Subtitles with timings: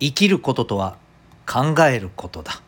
[0.00, 0.96] 生きることとは
[1.46, 2.62] 考えることだ。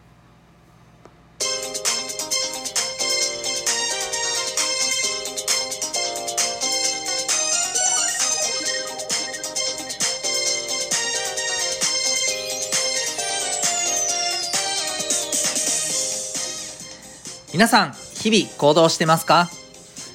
[17.53, 19.51] 皆さん日々行動してますか？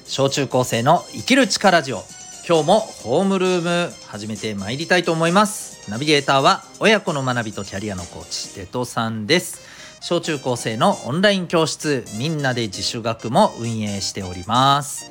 [0.06, 2.02] 小中高生の生きる力ジオ。
[2.48, 5.90] 今日もホームルーム始めてまいりたいと思います。
[5.90, 9.62] ナビゲーターは親子の学びとキャリアのコーチデトさんです。
[10.00, 15.10] 小中高生のオンライン教室みんなで自主学も運営しております。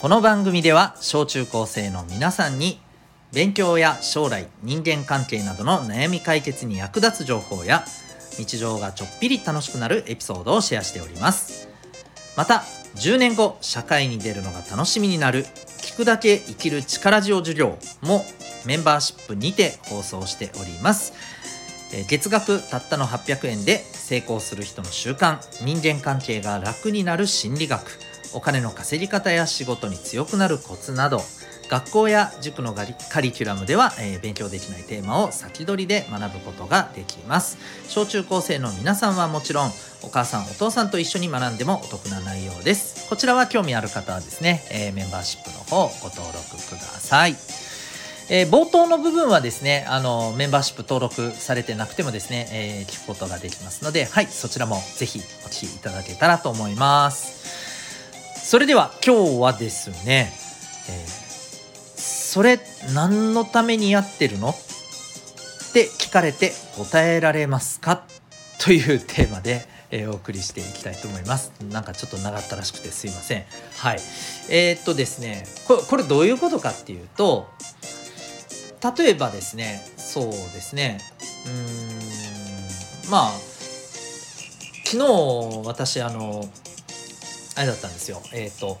[0.00, 2.80] この番組では小中高生の皆さんに
[3.34, 7.84] 勉強や将来人間関係などの悩み解決に役立つ情報や
[8.38, 11.68] 日常がちょっぴり楽しくなるエピソードをシェアしております。
[12.34, 15.44] また10年後社会に出るのが楽しみになる
[15.92, 18.24] 聞くだけ生きる力ジオ授業も
[18.64, 21.12] メンバーシップにて放送しております。
[22.08, 27.82] 月額たったの800円で成功する人の習慣人間関係が楽になる心理学
[28.32, 31.20] お金の稼ぎ方や仕事に強くなるコツなど
[31.72, 32.84] 学校や塾のカ
[33.22, 37.56] リキュラムでは、えー、勉強できないテーマを先取りで学ぶことができます。
[37.88, 39.70] 小中高生の皆さんはもちろん
[40.02, 43.08] お母さんお父さんと一緒に学んでもお得な内容です。
[43.08, 47.36] こちらは興味ある方はですね、えー、メンバーシップの方ご登録ください。
[48.28, 58.44] えー、冒頭の部分はですねあのメンバーシップ登録されてなくてもですね、えー、聞くことができますのではいそちらもぜひお聞きいただけたらと思います。
[58.46, 60.30] それでは今日はですね、
[60.90, 61.21] えー
[62.32, 62.58] それ
[62.94, 64.48] 何のためにやってるの？
[64.48, 64.54] っ
[65.74, 68.04] て聞かれて答えられますか？
[68.58, 71.52] というテーマで、え、お送りしていきたいと思います。
[71.70, 73.44] なんかちょっと長ったらしくてすいません。
[73.76, 73.98] はい。
[74.48, 77.48] えー、っとですねこれ、これどういうことかっていうと、
[78.96, 81.00] 例えばですね、そうですね、
[81.44, 83.32] うーん、まあ、
[84.86, 86.48] 昨日私、あの、
[87.56, 88.22] あれだったんですよ。
[88.32, 88.78] えー、っと、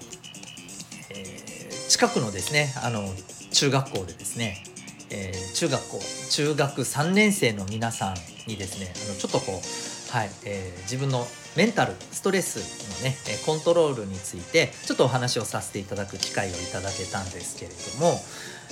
[1.10, 3.06] え、近くのですね、あの、
[3.52, 4.64] 中学校でですね、
[5.10, 8.16] えー、中学校中学3年生の皆さん
[8.48, 11.26] にですねあのちょっとこう、はいえー、自分の
[11.56, 12.56] メンタルストレス
[13.02, 18.18] のねコントロールについてちょっとお話をさせていただく機会をいただけたんですけれども、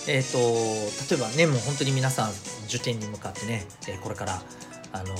[0.09, 2.31] えーと、例えばねもう本当に皆さん
[2.67, 3.67] 受験に向かってね
[4.03, 4.43] これから
[4.93, 5.15] あの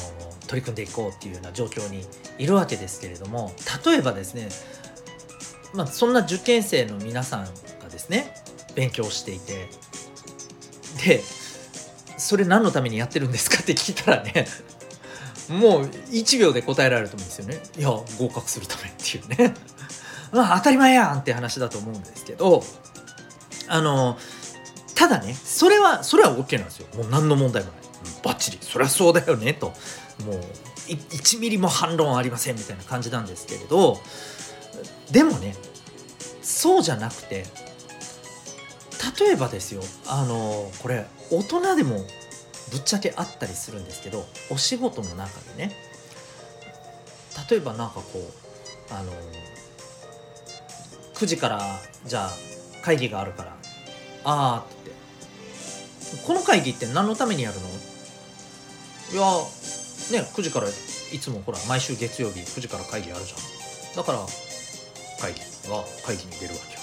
[0.47, 2.03] 取り組んでいこうっていうような状況に
[2.39, 3.53] いるわけですけれども
[3.85, 4.49] 例えばですね、
[5.75, 7.45] まあ、そんな受験生の皆さん
[7.81, 8.35] がですね
[8.75, 9.69] 勉強していて。
[11.05, 11.23] で
[12.19, 14.47] それ何のためにやってるんですかって聞いたらね
[15.49, 17.61] もう1秒で答えられると思うんですよね。
[17.79, 17.89] いや
[18.19, 19.55] 合格するためっていうね。
[20.33, 22.63] まあ当たり前やんって話だと思うんですけど
[23.67, 24.17] あの
[24.95, 26.87] ただねそれはそれは OK なんですよ。
[26.95, 27.81] もう何の問題もない。
[28.23, 28.59] バッチリ。
[28.61, 29.73] そりゃそうだよねと。
[30.25, 30.41] もう
[30.89, 34.01] 1ミリも反論ありませんみたいな感じなんですけれど
[35.11, 35.55] でもね
[36.43, 37.47] そうじゃなくて
[39.21, 41.97] 例えばですよあのこれ大人でも
[42.71, 45.75] ぶっちゃけあったりするんですけどお仕事の中でね
[47.51, 49.13] 例えばなんかこうあの
[51.15, 51.61] 9時から
[52.07, 52.31] じゃあ
[52.83, 53.57] 会議があるから
[54.25, 54.91] ああって
[56.27, 57.69] この会議って何のためにやるの？
[57.69, 59.23] いや
[60.23, 60.73] ね9時からい
[61.19, 63.39] つもほら毎週月曜日9時から会議あるじゃん。
[63.97, 64.19] だから
[65.21, 66.80] 会議は会議に出るわけよ。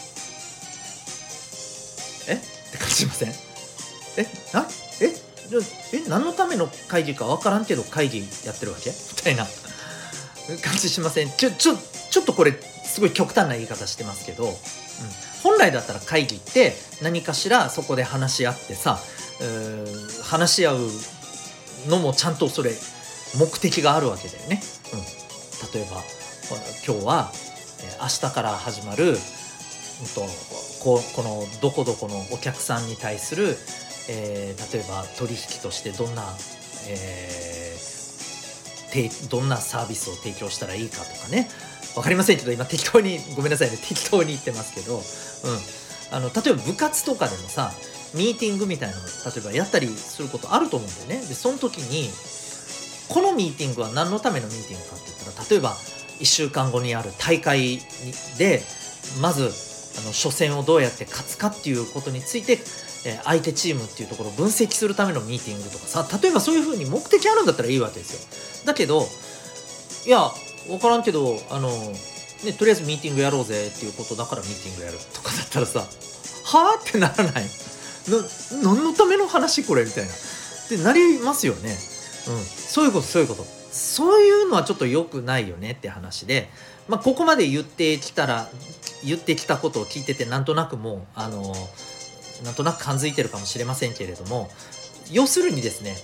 [2.97, 3.30] しません。
[4.18, 4.68] えな
[5.02, 5.13] え
[5.94, 8.90] え何のための会議か分からんけど会議やってるわけ？
[8.91, 9.47] みたいな。
[10.63, 11.31] 感じしません。
[11.31, 11.78] ちょちょ
[12.09, 14.56] ちょっとこれすごい極端な言い方してますけど、うん、
[15.44, 18.97] 本来だったら会議って何かしらそこで話し合ってさ
[20.24, 20.90] 話し合う
[21.90, 22.72] のもちゃんとそれ
[23.36, 24.62] 目的があるわけだよね。
[24.94, 25.00] うん、
[25.74, 26.02] 例えば
[26.88, 27.31] 今日は
[28.02, 29.16] 明日から始まるうん
[30.16, 30.22] と
[30.83, 33.55] ここのどこどこのお客さんに対する、
[34.09, 36.23] えー、例えば取引としてどんな、
[36.89, 41.50] えー、どんなサービスを提供したらいいかとかね。
[41.95, 43.77] 分かりませんけど今適当にごめんなさいね。
[43.77, 45.01] 適当に言ってますけど、うん、
[46.12, 47.71] あの例えば部活とかでもさ
[48.13, 51.27] ミーティングみたいなの例えばやったりすることあると思うんだよね。
[51.27, 52.09] でその時に
[53.09, 55.75] このミーティングは何のためのミーティングかって言ったら例えば
[56.19, 57.80] 1週間後にある大会
[58.38, 58.62] で
[59.21, 59.51] まず
[59.97, 62.59] あの初戦をどうやって勝つかっていうことについて、
[63.05, 68.65] え相手チームっていうところを分析するためのミーティングとかさ例えばそういうふうに目的あるんだったらいいわけですよ。
[68.65, 69.07] だけど
[70.05, 70.29] いや
[70.67, 77.44] 分からんけどあの、ね、とりあえずミーティングやろうぜっていうことだからミーティングやるとかだったらさはあってならない。
[77.44, 80.11] な何のための話これみたいな。
[80.67, 81.71] ってなりますよね。
[81.71, 83.45] うん、そういうことそういうこと。
[83.71, 86.49] そういうのはちょっと良くないよねって話で、
[86.88, 88.48] まあ、ここまで言ってきたら
[89.04, 91.54] 言ってきたことを聞いててなんとなくもうあの
[92.44, 94.50] なんとなく感づいてるかもしれませんけれども
[95.12, 95.95] 要するにですね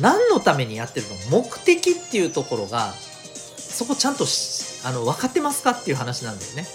[0.00, 1.42] 何のためにやってるの？
[1.42, 4.24] 目的っていうところがそこちゃんと
[4.84, 6.66] あの分かってますかっていう話なんだよね。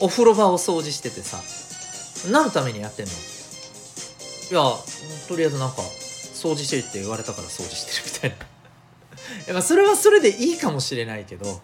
[0.00, 1.38] お風呂場を掃除しててさ
[2.32, 3.12] 何のためにやってんの？
[3.12, 3.16] い
[4.54, 4.60] や
[5.28, 5.82] とりあえずなんか
[6.34, 7.84] 掃除してって言われたから掃除し
[8.20, 8.47] てるみたいな。
[9.52, 11.60] まあそれはそれでいいかもしれないけど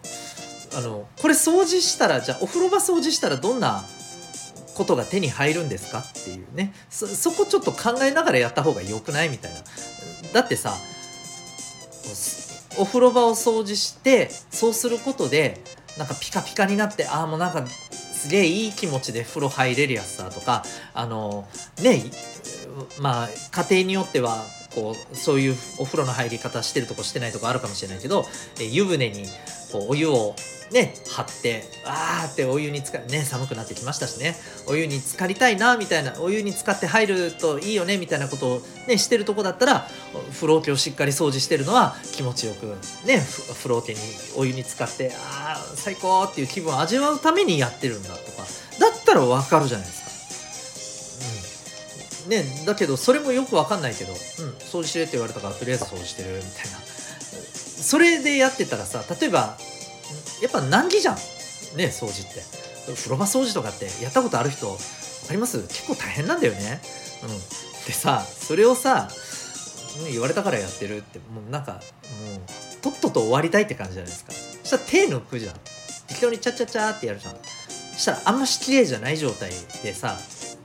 [0.77, 3.83] あのこれ掃除したらじゃあお風呂場掃除したらどんな
[4.75, 5.99] ことが手に入るんですか？
[5.99, 6.73] っていうね。
[6.89, 9.59] そそこちょっと考えながらやった方が良くないみたいな。
[10.33, 10.73] だってさ
[12.77, 15.61] お風呂場を掃除してそうすることで
[15.97, 21.47] なんかピカピカになってああもうなんかすげえいい気持ちで風呂入れるやつさとかあの
[21.81, 22.03] ね
[22.99, 23.29] まあ
[23.63, 24.43] 家庭によっては
[24.75, 28.25] こうそういうお風呂の入り方してるとこしてないとこあるかもしれないけど
[28.59, 29.25] 湯船に
[29.71, 30.35] こうお湯を
[30.71, 34.35] ね張ってあーってお湯につかね寒くなってきましたしね
[34.67, 39.87] お湯に浸かりたいなみたいなお湯に浸かって入るといいよねみたいなことをねしてるとこだったら
[40.33, 42.65] 風呂桶をしっかり掃除してるのは気持ちよく
[43.05, 43.21] ね
[43.53, 43.99] 風呂桶に
[44.35, 48.43] お湯に浸かってあー最高っていう気分を味わうためにやってるんだとか
[48.79, 50.04] だったらわかるじゃないですか。
[52.27, 54.17] ねだけどそれもよくわかんないけど、うん、
[54.59, 56.77] 掃除してって言われたからとりあえず掃除してるみたいな。
[56.79, 59.57] それでやってたらさ例えば
[60.41, 61.15] やっぱ難儀じゃん。
[61.15, 62.41] ね掃除って。
[62.85, 65.59] 風呂場掃除とかってやったことある人分かります？
[65.63, 66.81] 結構大変なんだよね。
[67.23, 67.29] うん。
[67.85, 69.07] でさそれをさ
[70.11, 71.81] 言われたからやってるってもうなんかもう
[72.81, 74.31] とっとと終わりたいって感じじゃないですか。
[74.31, 75.55] そしたら手抜くじゃん。
[76.07, 77.35] 適当にチャチャチャってやるじゃん。
[77.93, 79.49] そしたらあんまし綺麗じゃない状態
[79.83, 80.17] でさ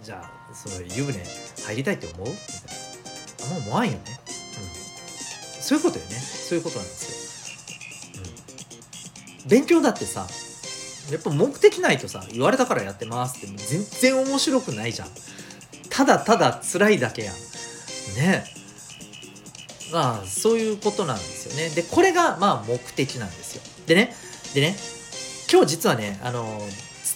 [0.03, 1.23] じゃあその湯船
[1.65, 2.29] 入りたいって思う？
[2.29, 2.47] みたい
[3.49, 3.57] な。
[3.57, 3.99] あんま思わんよね。
[4.07, 5.63] うん。
[5.63, 6.17] そういうことよね。
[6.17, 8.23] そういうことなんですよ。
[9.43, 9.49] うん。
[9.49, 10.27] 勉強だってさ
[11.11, 15.09] やっぱ目的ないとさ言われたからやってますって全然面白くないじゃん。
[15.89, 17.35] ただただ辛いだけやん。
[18.17, 18.45] ね。
[19.93, 21.69] まあそういうことなんですよね。
[21.75, 23.63] でこれがまあ目的なんですよ。
[23.87, 24.15] でね
[24.55, 24.77] でね
[25.51, 26.61] 今日実はねあの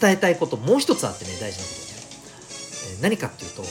[0.00, 3.62] 伝えたいこともう一つあってね大事なことね、え何かっていうと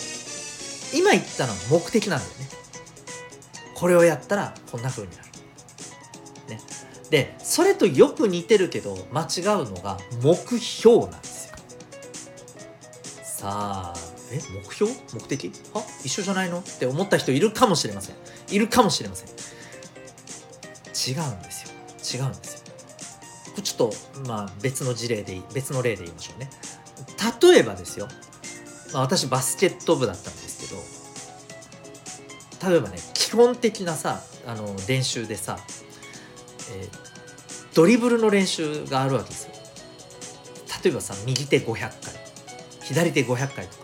[0.93, 2.49] 今言ったのは目的なんだよね。
[3.75, 5.23] これをやったらこんな風になる。
[6.49, 6.61] ね。
[7.09, 11.57] でそれとよく似てるけど間違うのが目標なんですよ。
[13.23, 13.97] さあ
[14.31, 14.91] え目標？
[15.13, 15.51] 目的？
[15.73, 16.59] あ一緒じゃないの？
[16.59, 18.15] って思った人いるかもしれません。
[18.49, 19.27] いるかもしれません。
[19.27, 21.63] 違うんです
[22.17, 22.23] よ。
[22.25, 22.59] 違うんですよ。
[23.51, 23.93] これちょっと
[24.27, 26.49] まあ別の事例で別の例で言いましょうね。
[27.41, 28.07] 例えばですよ、
[28.93, 35.59] まあ、私バスケット部だったんですけど例えばね基本的なさあの練習でさ、
[36.71, 39.53] えー、ドリブルの練習があるわけですよ。
[40.83, 41.91] 例えばさ右手500回
[42.81, 43.83] 左手500回とか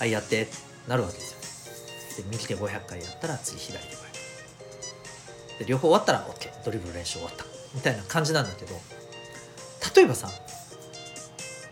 [0.00, 0.48] はいやって
[0.88, 2.24] なるわけですよ。
[2.24, 4.10] で右手500回やったら次左手5回
[5.60, 7.44] で両方終わったら OK ドリブル練習終わった。
[7.74, 8.74] みたいな感じなんだけど
[9.94, 10.28] 例えばさ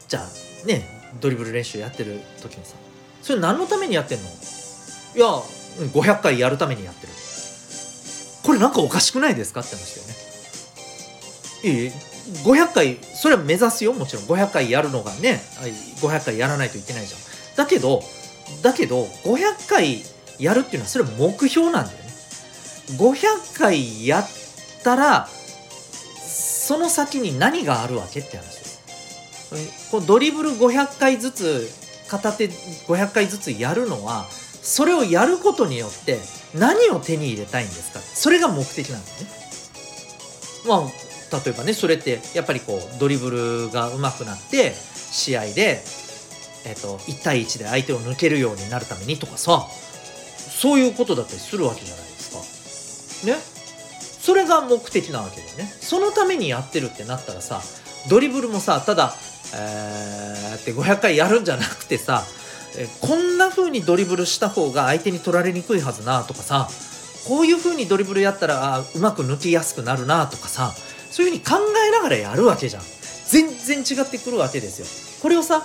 [0.06, 0.84] じゃあね
[1.20, 2.76] ドリブル練習やってる時にさ
[3.28, 4.25] それ何のためにやってんの？
[4.25, 4.30] い
[5.19, 5.26] や
[5.92, 7.12] 500回やるためにやってる。
[8.42, 9.61] これなんかおかしくないですか？
[9.61, 9.97] って話
[11.62, 11.85] だよね。
[11.85, 11.92] いい
[12.42, 13.92] ？500回それは目指すよ。
[13.92, 14.25] もちろん。
[14.25, 15.42] 500回やるのがね
[16.00, 17.20] 500回やらないといけないじゃん。
[17.54, 18.00] だけど
[18.62, 20.00] だけど500回
[20.38, 22.04] やるっていうのはそれは目標なんだよね。
[22.97, 24.26] 500回やっ
[24.82, 28.20] たらその先に何があるわけ？
[28.20, 28.58] って話。
[28.58, 36.19] ですこのドリブル500回ずつ片手500回ずつやるのはそれをやることによって
[36.55, 38.00] 何を手に入れたいんですか？
[38.00, 45.83] それが目的なんですねまあ例えばねそれってやっぱりこうドリブルが上手くなって試合で、
[46.67, 49.67] えーと、1対1で相手を抜けるようになるためにとかさ
[50.38, 53.33] そういうことだったりするわけじゃないですか。
[53.33, 53.38] ね？
[54.21, 55.65] それが目的なわけだよね。
[55.81, 57.62] そのためにやってるってなったらさ
[58.11, 59.15] ドリブルもさただ、
[59.55, 62.25] えー、って500回やるんじゃなくてさ
[62.76, 66.69] えこんな風にドリブルした方が相手に取られにくいはずなとかさ
[67.26, 70.73] こういう風にドリブルやったらうまく抜きやすくなるなとかさ
[71.11, 71.57] そういうふうに考
[71.88, 72.83] えながらやるわけじゃん。
[73.28, 74.87] 全然違ってくるわけですよ。
[75.23, 75.62] これをさ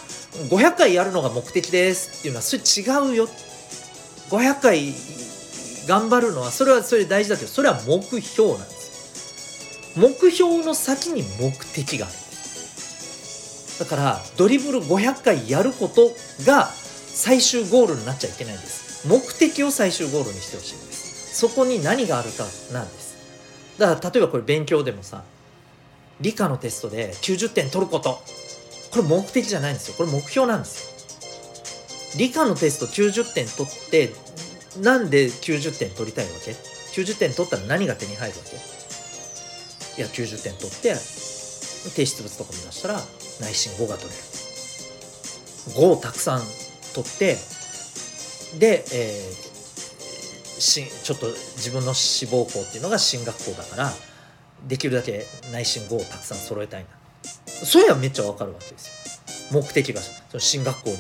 [0.50, 3.28] 500回やるのが目的ですっていうのはそれ違うよ。
[4.30, 4.94] 500回
[5.88, 9.94] 頑張るのはそれはそれ大事だけどそれは目標なんです。
[9.98, 12.23] 目標の先に目的がある。
[13.80, 16.12] だからドリブル500回やること
[16.46, 19.08] が最終ゴールになっちゃいけないんです。
[19.08, 21.36] 目的を最終ゴールにしてほしいんです。
[21.36, 23.14] そこに何があるかなんです。
[23.78, 25.24] だから例えばこれ勉強でもさ
[26.22, 28.22] 理科のテストで90点取ること。
[28.92, 29.96] これ目的じゃないんですよ。
[29.98, 32.20] これ目標なんですよ。
[32.20, 34.14] 理科のテスト90点取って
[34.80, 38.56] なんで90点取りたいわけ？90点取ったら何が手に入るわけ？
[38.56, 43.02] いや90点取って提出物とかも出したら
[43.42, 44.16] 内心5が取れる。
[45.76, 46.42] 5をたくさん
[46.94, 47.38] 取って
[48.60, 53.92] で、えー、しちょっと自分の志望校っていうのが進学校だから
[54.68, 56.88] できるだけ内心5をたくさん揃えたいな。
[57.66, 58.88] それはめっちゃわかるわけです
[59.52, 59.62] よ。
[59.62, 60.98] 目的がその進学校に、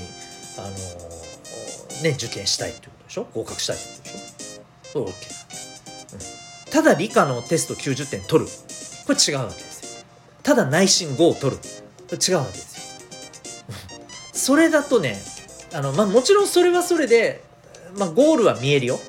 [0.57, 3.27] あのー、ね、受験したいってことでしょ？
[3.33, 4.63] 合格したいってことでしょ？
[4.91, 5.09] それ OK
[6.13, 8.49] うん、ただ理科のテスト90点取る。
[9.05, 10.05] これ違うわけですよ。
[10.43, 11.61] ただ内心5を取る。
[12.15, 14.33] 違うわけですよ。
[14.33, 15.17] それだとね
[15.73, 17.41] あの、まあ、もちろんそれはそれで、
[17.97, 18.99] まあ、ゴールは見えるよ。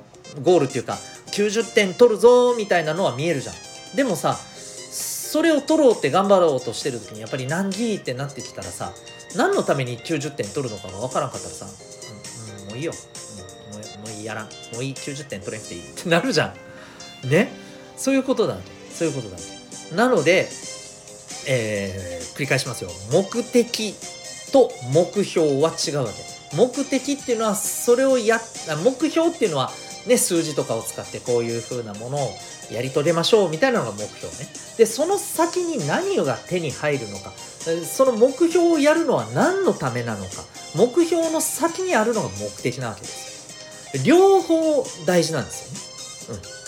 [0.43, 0.99] ゴールっていうか
[1.33, 3.55] 90点取るぞみたいなのは見えるじゃん。
[3.97, 8.93] でもさそれを取ろうって頑張ろうとしてる時にやっぱり難儀ってなってきたらさ
[9.37, 12.93] 何のために90点取るのかが分からんかったらさ、うん、うん、もういいよ、
[13.73, 14.47] うん、もうもういいやらん。
[14.47, 16.55] もういい90点取れなくていいってなるじゃ
[17.25, 17.29] ん。
[17.29, 17.51] ね？
[17.97, 18.57] そういうことだ
[18.93, 19.37] そういうことだ
[19.97, 20.49] なので、
[21.47, 23.95] え、繰り返しますよ目的
[24.53, 28.39] と目標は違うわけ目的っていうのはそれをや
[28.85, 29.71] 目標っていうのは
[30.07, 32.31] ね数字とかを使ってこういう風なものを
[32.71, 34.49] やり遂げましょうみたいなのが目標ね。
[34.79, 37.33] で、その先に何が手に入るのか、
[37.85, 44.05] その目標をやるのは何のためなのか、目標の先にあるのが目的なわけです。
[44.05, 46.41] 両方大事なんですよね。
[46.43, 46.64] うん。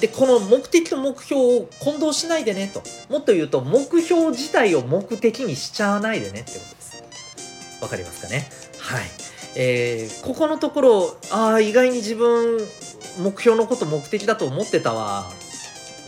[0.00, 2.82] で、この目的と目標を混同しないでねと。
[3.08, 7.02] もっと言うと、目標自体を目的にしちゃわないでねってことです。
[7.82, 8.48] わかりますかね？
[8.78, 9.02] はい。
[9.56, 12.60] えー、ここのところ、ああ、意外に自分
[13.20, 15.28] 目標のこと目的だと思ってたわ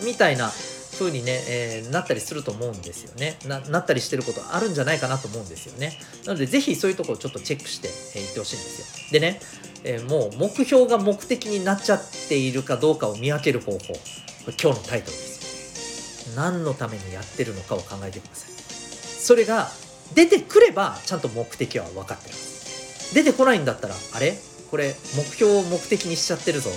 [0.04, 0.52] みたいな
[1.00, 3.58] 風にね、えー、なったりすると思うんですよねな。
[3.60, 5.98] なったりしてることあるんじゃないかなと思うんですよね。
[6.26, 9.20] なので、ぜひそういうところをちょっとチェックしてい、えー、ってほしいんですよ。
[9.20, 9.40] でね、
[9.82, 13.78] えー、もう目標が目的になっちゃっているかどうかを見分ける方法。
[14.46, 16.34] 今日のタイトルです。
[16.36, 18.50] 何のためにやってるのかを考えてください。
[18.50, 19.68] それが
[20.14, 22.34] 出てくれば、ちゃんと目的は分かってる
[23.14, 24.38] 出てこないんだったら、あれ？
[24.70, 26.70] これ目標を目的にしちゃってるぞ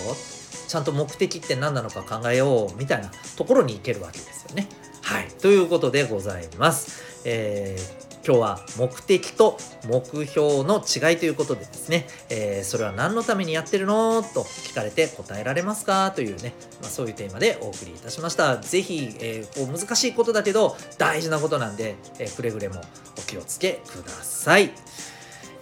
[0.67, 4.67] ちゃんと目的って何なのか考えようみたいなところに行けるわけですよね。
[5.01, 5.27] はい。
[5.41, 7.21] ということでございます。
[7.25, 18.57] えー、今日は目的と目標の違いということでですね、えー、それは何のためにやってるのと聞かれて答えられますかというね、まあ、そういうテーマでお送りいたしました。
[18.57, 22.81] ぜひ、えー、こう難しいことだけど大事なことなんで、えくれぐれも
[23.17, 24.71] お気をつけください。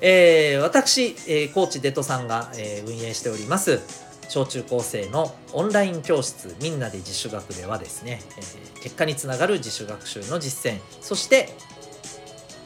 [0.02, 3.80] えー、私、えー、コーチデトさんが、えー、運営しております
[4.32, 11.50] 小中高生のオンライン教室みんなで自主学ではですね、えー、結果につながる自主学習の実践そして、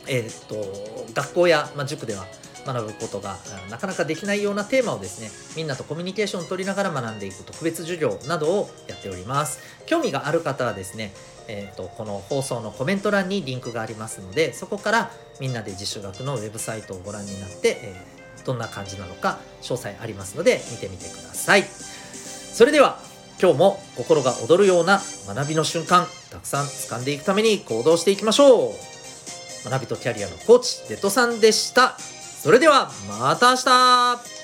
[0.07, 2.27] えー、っと学校や、まあ、塾では
[2.67, 3.37] 学ぶことが
[3.71, 9.59] なかなかできないようなテーマをですねみんなとコミュニケーションを取りながら学んでいく特別授業などをやっております。
[9.87, 11.13] 興味がある方はですね
[11.47, 18.14] えーと、この放送のコメント欄にリンクがありますのでそこからみんなで自主学のウェブサイトをご覧になって、えー、
[18.45, 21.63] どんな感じなのか詳細ありますので見てみてください。
[21.63, 22.99] それでは
[23.41, 28.73] 今日も心が躍るような学びの瞬間たくさん掴んでいくために行動していきましょう。
[29.69, 31.97] 学びとキャリアのコーチデトさんでした。
[31.99, 34.34] それではまた明日。